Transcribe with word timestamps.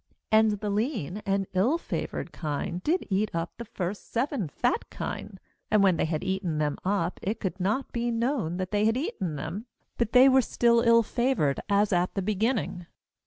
20And 0.31 0.59
the 0.61 0.69
lean 0.71 1.17
and 1.27 1.45
ill 1.53 1.77
favoured 1.77 2.33
kine 2.33 2.81
did 2.83 3.05
eat 3.11 3.29
up 3.35 3.53
the 3.59 3.65
first 3.65 4.11
seven 4.11 4.47
fat 4.49 4.89
kine. 4.89 5.39
aAnd 5.71 5.81
when 5.83 5.97
they 5.97 6.05
had 6.05 6.23
eaten 6.23 6.57
them 6.57 6.79
up, 6.83 7.19
it 7.21 7.39
could 7.39 7.59
not 7.59 7.91
be 7.91 8.09
known 8.09 8.57
that 8.57 8.71
they 8.71 8.85
had 8.85 8.97
eaten 8.97 9.35
them; 9.35 9.67
but 9.99 10.11
they 10.11 10.27
were 10.27 10.41
still 10.41 10.81
ill 10.81 11.03
favoured 11.03 11.59
as 11.69 11.93
at 11.93 12.15
the 12.15 12.23
be 12.23 12.33
ginning. 12.33 12.87